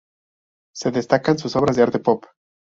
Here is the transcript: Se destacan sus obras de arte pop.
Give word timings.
Se 0.73 0.89
destacan 0.89 1.37
sus 1.37 1.55
obras 1.55 1.75
de 1.75 1.83
arte 1.83 1.99
pop. 1.99 2.25